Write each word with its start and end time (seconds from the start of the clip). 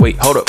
Wait, 0.00 0.16
hold 0.18 0.36
up. 0.36 0.48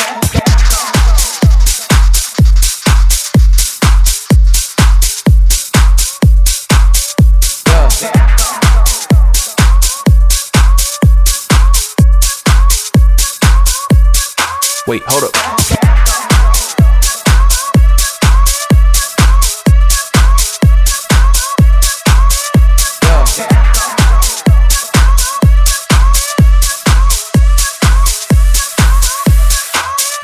Wait, 14.87 15.01
hold 15.07 15.23
up. 15.23 15.38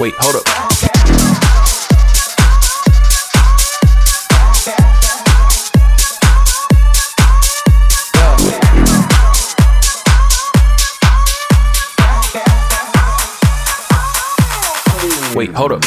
Wait, 0.05 0.13
hold 0.19 0.35
up. 0.35 0.45
Wait, 15.35 15.51
hold 15.55 15.71
up. 15.71 15.81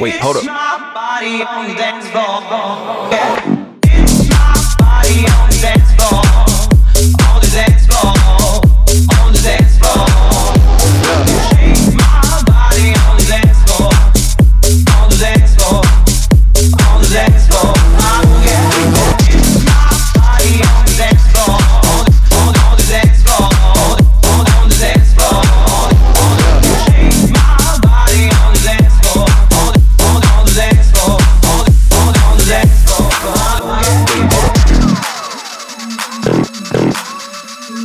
Wait, 0.00 0.20
hold 0.20 0.36
up 0.36 0.71
body 1.22 1.42
on 1.44 1.68
the 1.68 1.74
dance 1.74 2.08
floor. 2.08 2.42
Yeah. 3.12 3.76
It's 3.84 4.28
my 4.28 4.74
body 4.78 5.41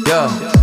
Yeah. 0.08 0.57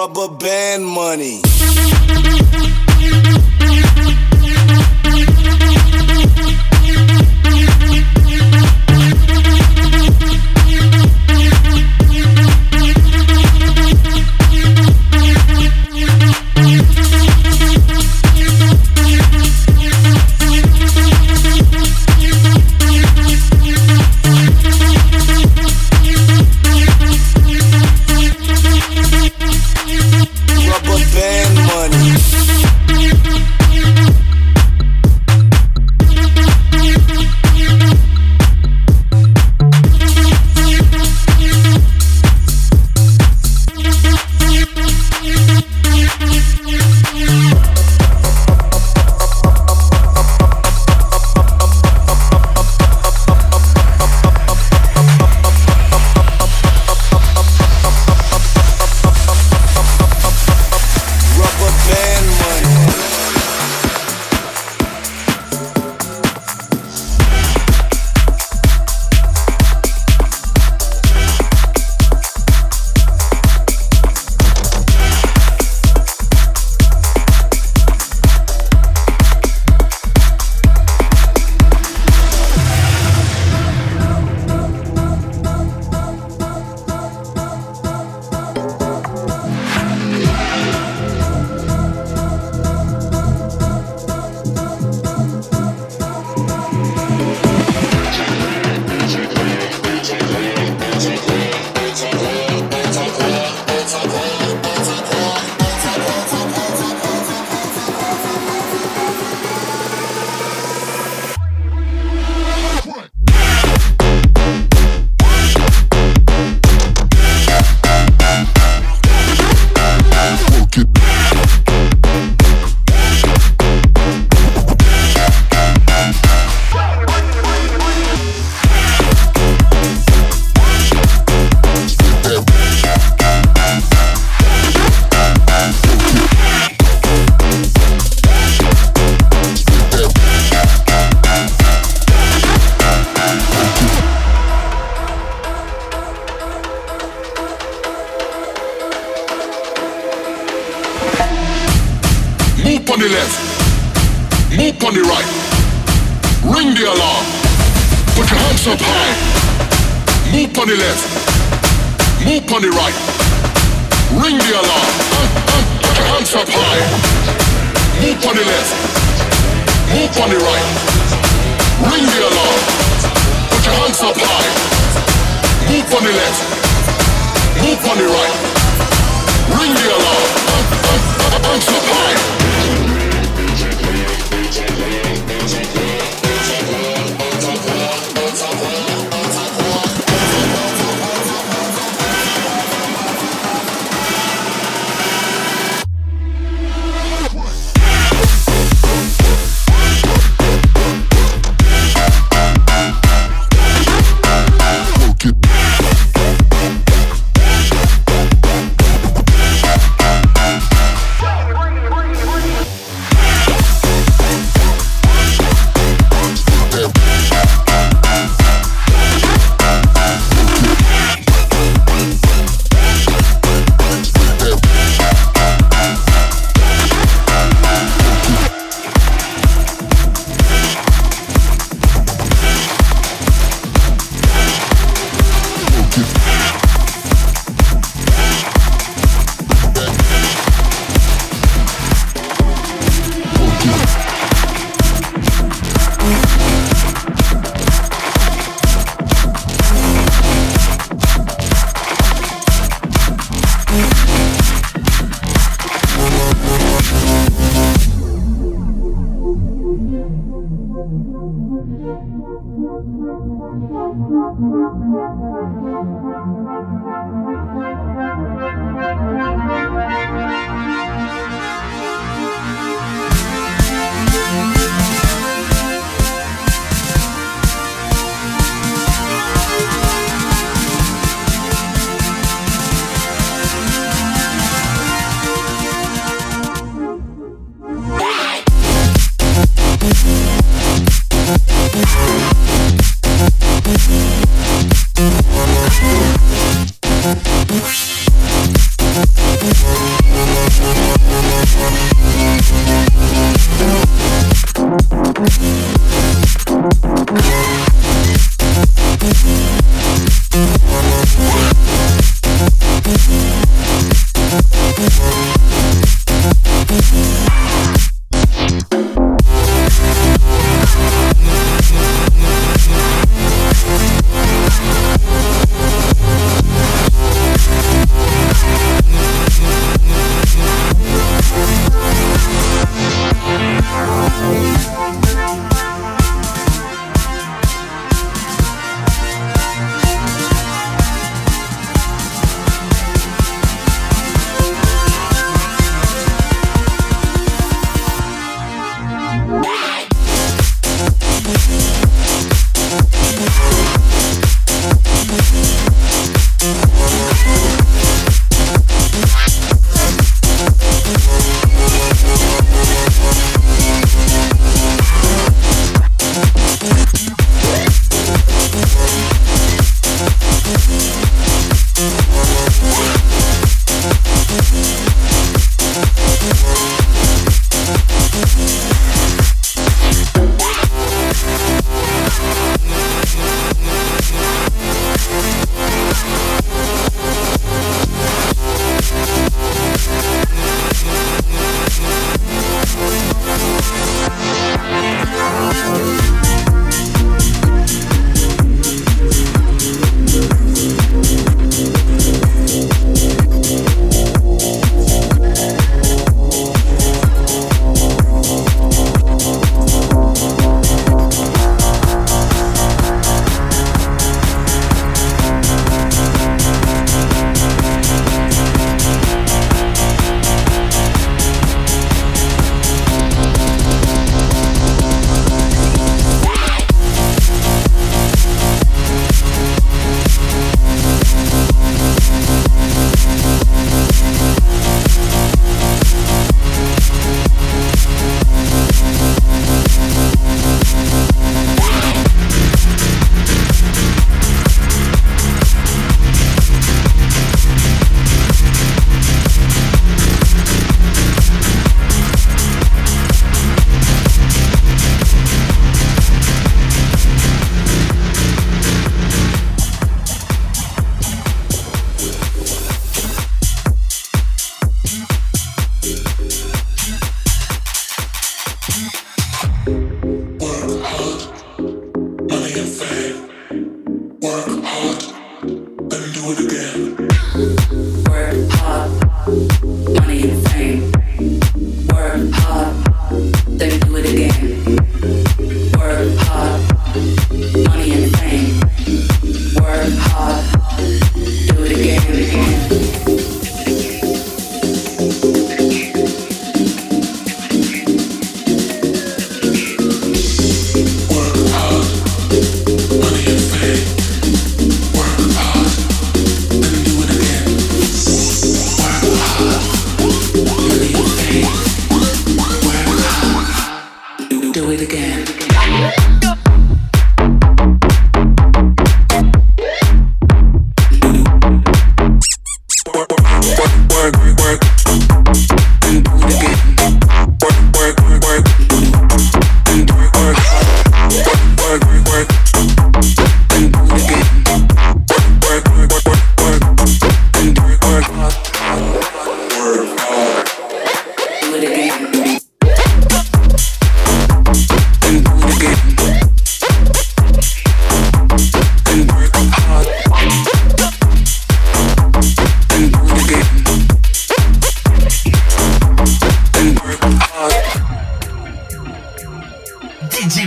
Rubber 0.00 0.28
band 0.28 0.86
money. 0.86 1.42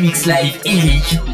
Mix 0.03 0.25
Live 0.25 0.59
Eric. 0.65 1.33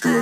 Good. 0.00 0.21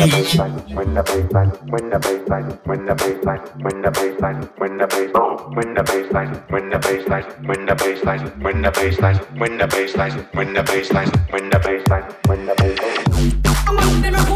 Live 0.00 0.14
Eric. 0.14 0.32
when 0.74 0.94
the 0.94 1.02
baseline, 1.02 1.68
when 1.68 1.90
the 1.90 1.98
baseline, 1.98 2.66
when 2.66 2.86
the 2.86 2.94
baseline, 2.94 3.62
when 3.62 3.82
the 3.82 3.90
baseline, 3.90 4.58
when 4.58 4.78
the 4.78 4.86
bass, 4.86 5.10
oh, 5.14 5.50
when 5.52 5.74
the 5.74 5.82
baseline, 5.82 6.50
when 6.50 6.70
the 6.70 6.78
baseline, 6.78 7.46
when 7.46 7.66
the 7.66 7.74
baseline, 7.74 8.42
when 8.42 8.62
the 8.62 8.70
baseline, 8.70 9.38
when 9.38 9.58
the 9.58 9.66
baseline, 9.66 10.32
when 10.32 10.54
the 10.54 10.62
baseline, 10.62 11.12
when 11.28 11.50
the 11.50 11.58
baseline, 11.58 12.14
when 12.26 12.46
the 12.46 12.54
baseline. 12.54 13.10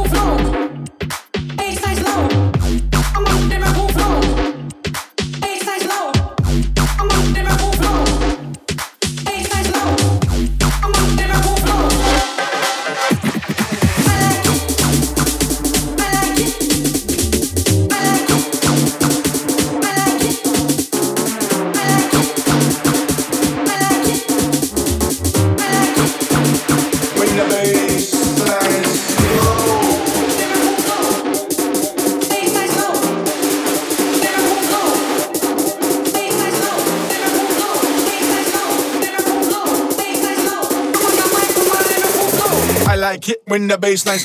When 0.05 0.24
the 43.69 43.77
baseline. 43.77 44.25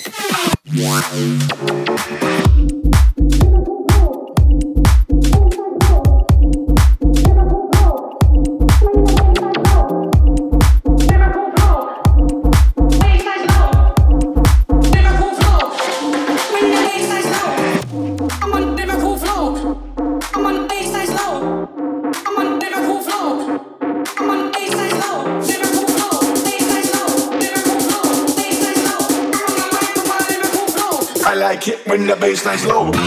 bass 32.30 32.46
nice 32.46 32.66
low. 32.66 32.99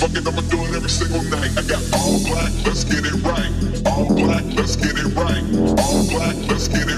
Fuck 0.00 0.16
it, 0.16 0.26
I'ma 0.26 0.40
do 0.48 0.56
it 0.64 0.74
every 0.74 0.88
single 0.88 1.22
night. 1.24 1.50
I 1.58 1.62
got 1.68 1.82
all 1.92 2.18
black, 2.24 2.50
let's 2.64 2.84
get 2.84 3.04
it 3.04 3.20
right. 3.22 3.52
All 3.84 4.08
black, 4.14 4.44
let's 4.56 4.74
get 4.74 4.96
it 4.96 5.14
right. 5.14 5.44
All 5.78 6.08
black, 6.08 6.36
let's 6.48 6.68
get 6.68 6.78
it 6.78 6.86
right. 6.86 6.89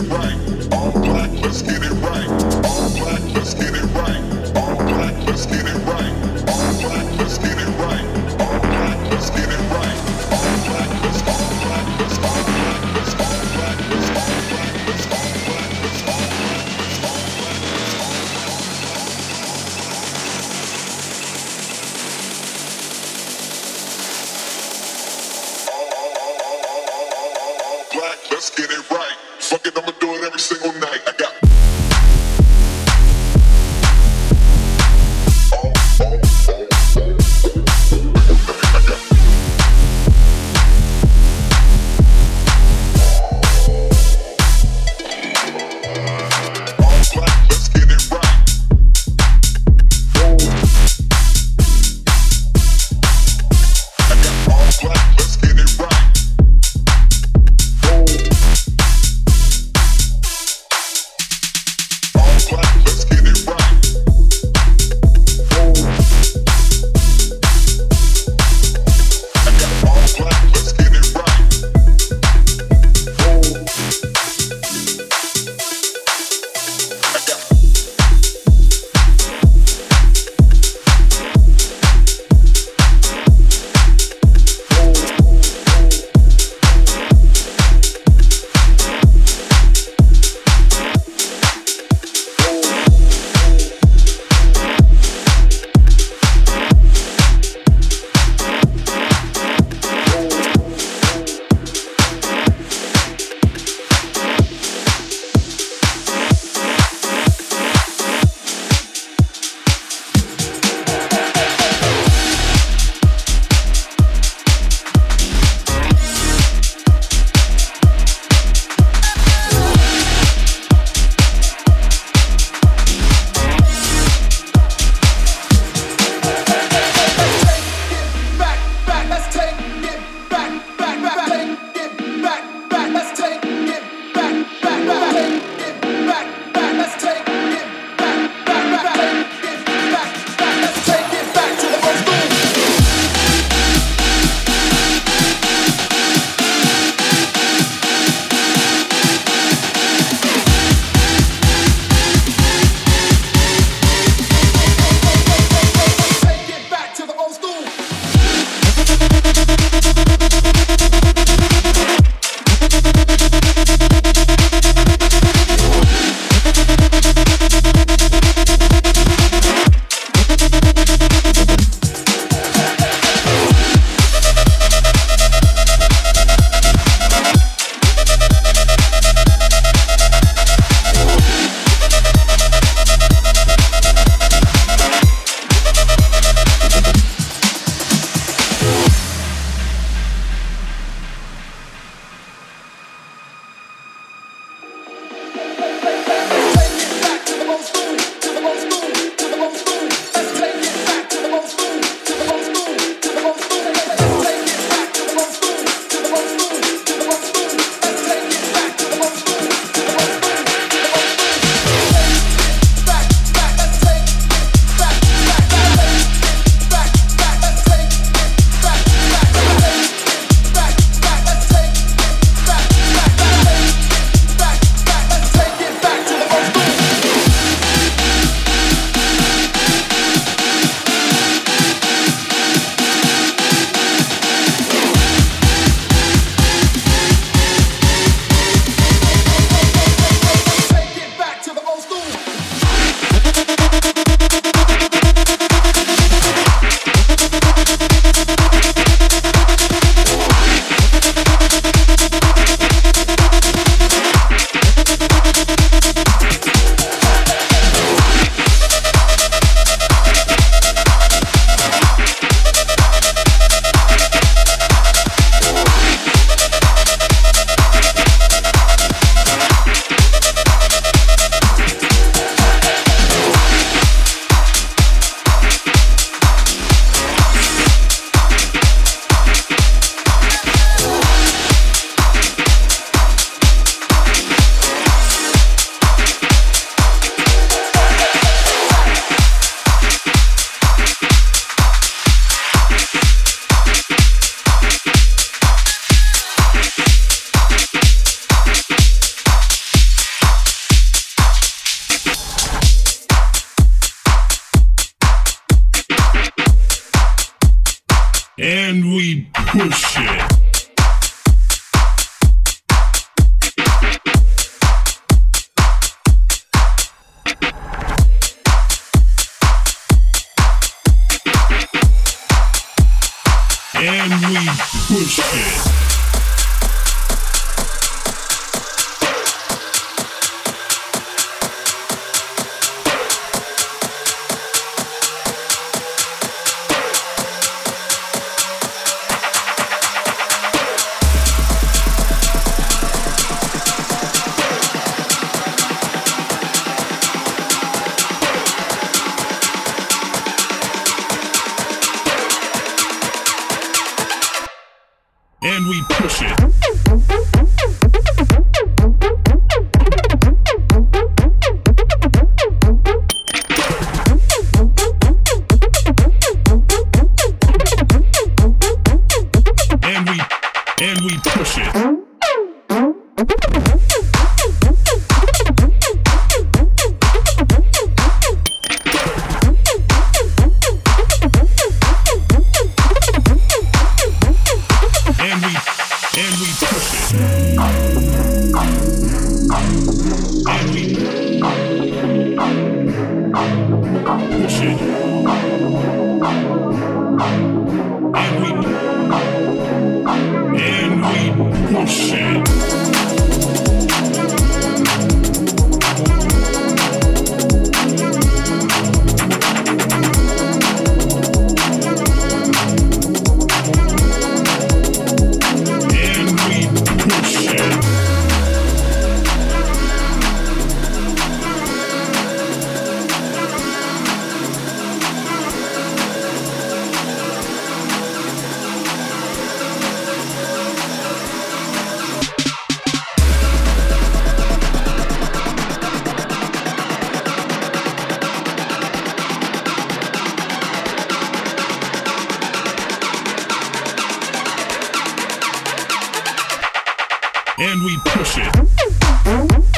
And 447.58 447.84
we 447.84 447.98
push 448.06 448.38
it. 448.38 449.71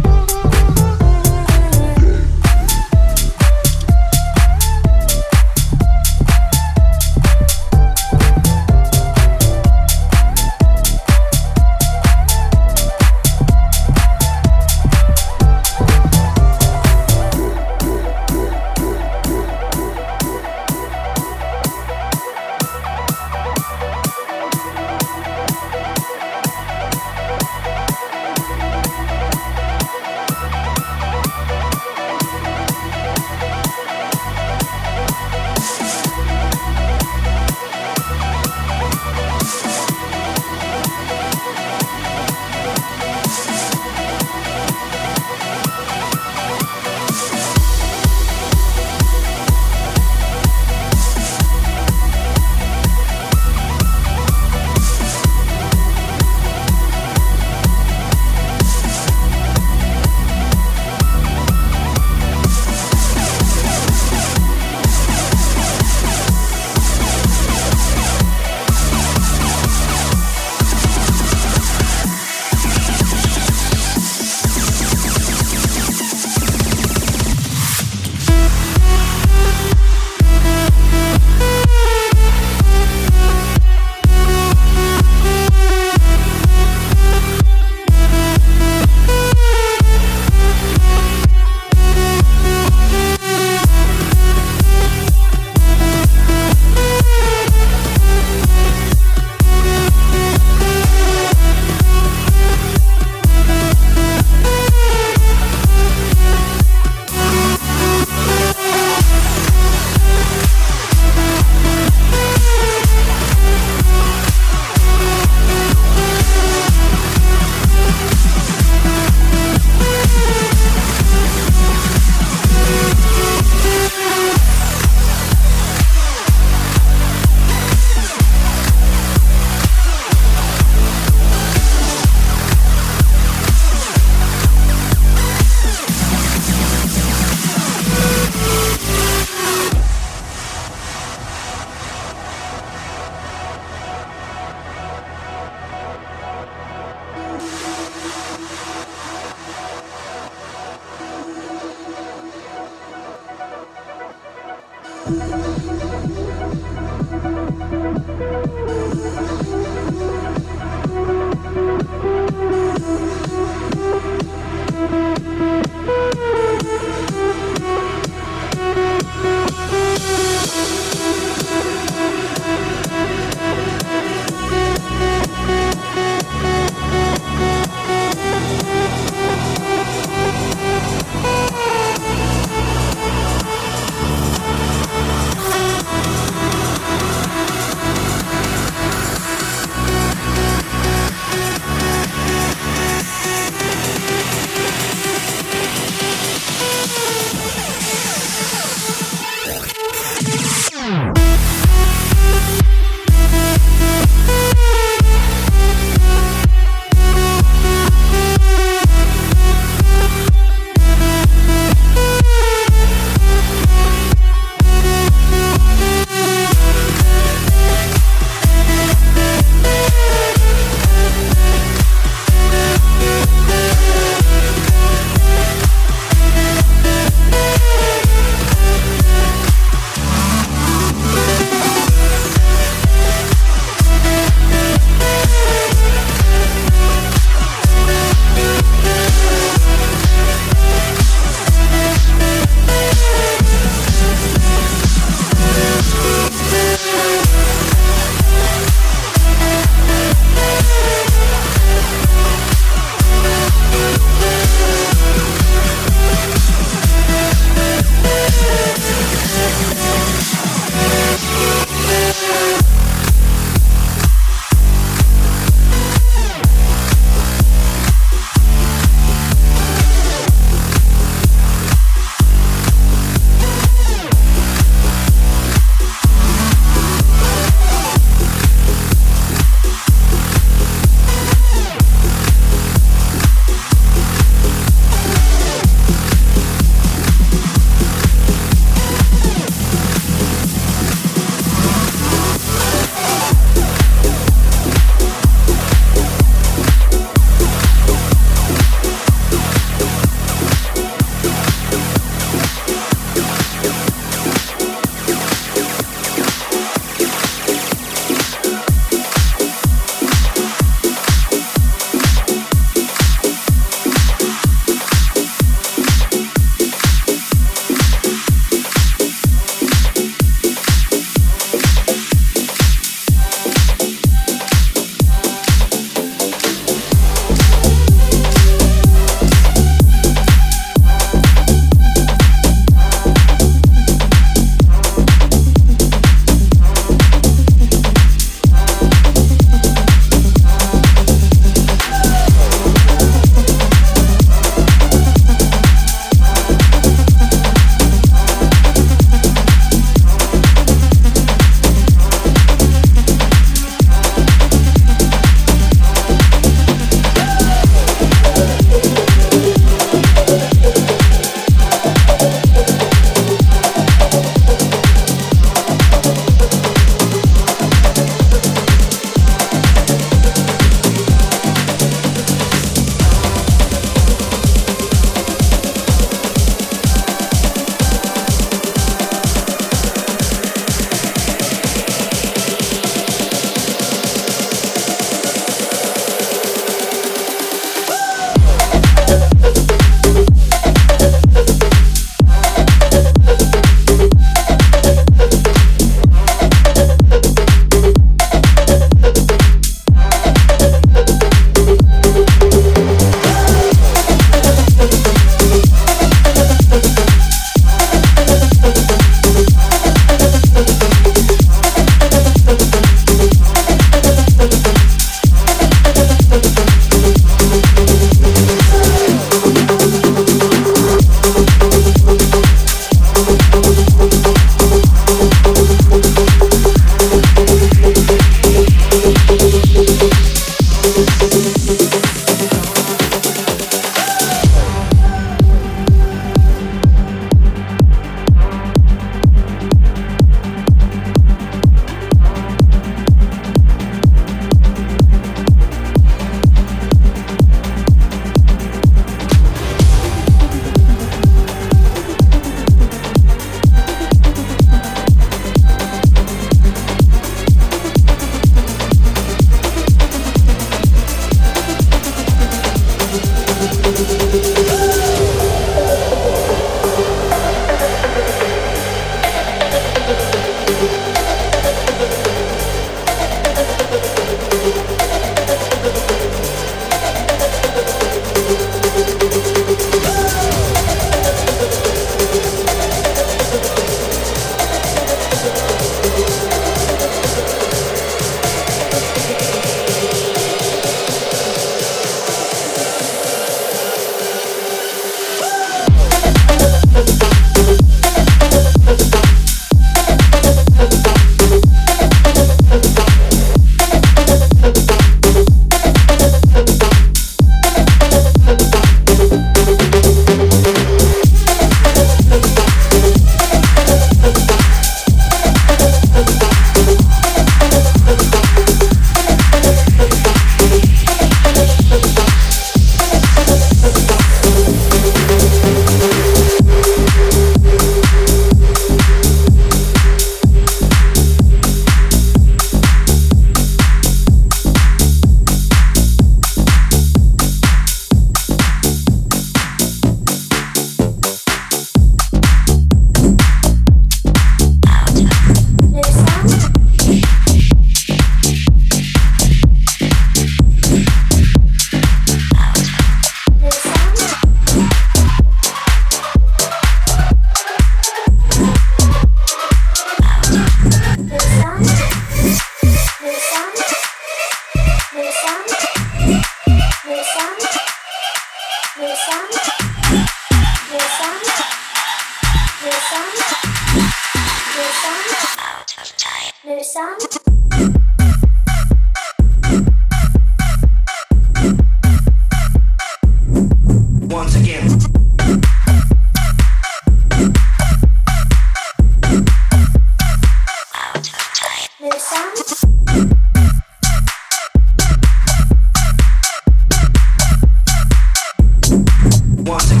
watching. 599.63 600.00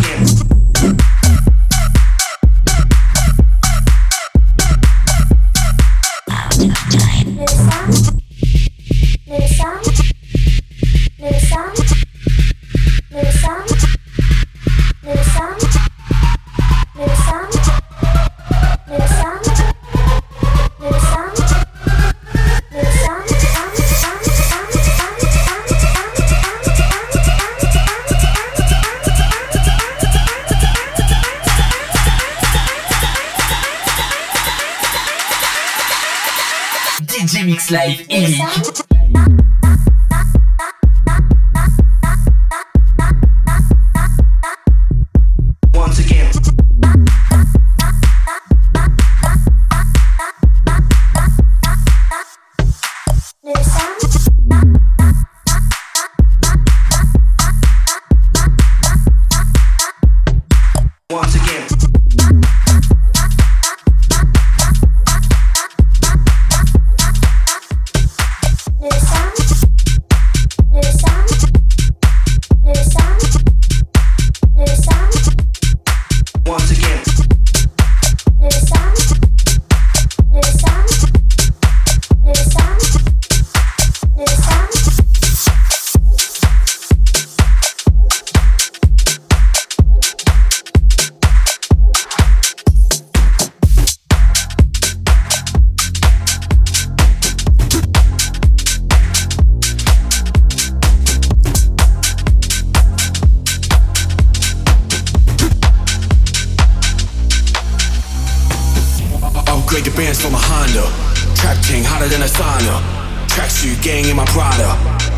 King 111.63 111.83
hotter 111.83 112.07
than 112.07 112.21
a 112.21 112.25
sauna. 112.27 112.81
Tracksuit 113.27 113.81
gang 113.81 114.05
in 114.09 114.15
my 114.15 114.25
Prada. 114.25 114.75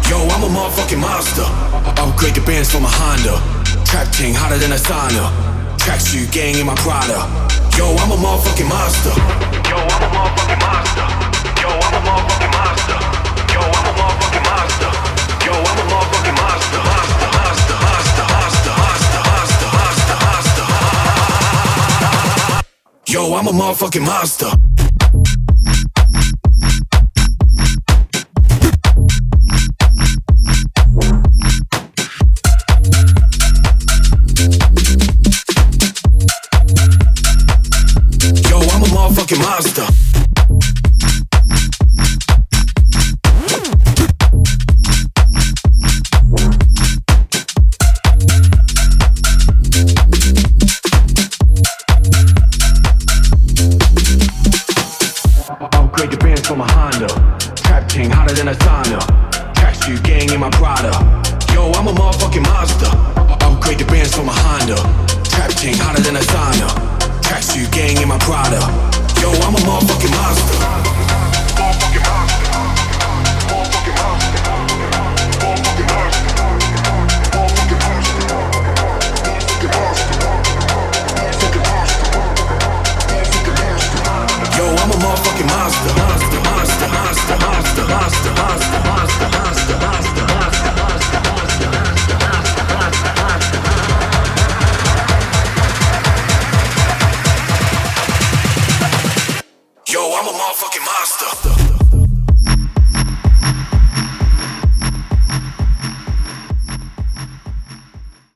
Yo, 0.10 0.18
I'm 0.30 0.44
a 0.44 0.48
motherfucking 0.48 1.00
monster. 1.02 1.48
Upgrade 1.98 2.36
the 2.36 2.42
bands 2.46 2.70
from 2.72 2.86
a 2.86 2.88
Honda. 2.88 3.42
Trap 3.86 4.14
king 4.14 4.34
hotter 4.36 4.58
than 4.58 4.72
a 4.72 4.76
sauna. 4.78 5.32
Tracksuit 5.82 6.32
gang 6.32 6.56
in 6.60 6.66
my 6.68 6.76
Prada. 6.76 7.26
Yo, 7.78 7.90
I'm 7.98 8.12
a 8.12 8.18
motherfucking 8.18 8.70
monster. 8.70 9.10
Yo, 9.66 9.78
I'm 9.82 10.04
a 10.06 10.10
motherfucking 10.14 10.62
monster. 10.62 11.08
Yo, 11.58 11.70
I'm 11.74 11.96
a 11.98 12.02
motherfucking 12.06 12.52
monster. 12.54 13.00
Yo, 13.50 13.62
I'm 13.66 13.88
a 13.90 13.94
motherfucking 13.98 14.46
monster. 14.46 14.92
Yo, 15.42 15.54
I'm 15.58 15.80
a 15.82 15.86
motherfucking 15.90 16.38
monster. 16.38 16.82
Monster, 16.86 17.28
monster, 17.34 17.78
monster, 17.82 18.26
monster, 18.30 18.74
monster, 18.78 19.18
monster, 19.26 19.70
monster, 19.74 20.18
monster. 20.22 20.70
Yo, 23.10 23.34
I'm 23.34 23.48
a 23.48 23.52
motherfucking 23.52 24.06
monster. 24.06 24.54
Motherfucking 39.54 39.93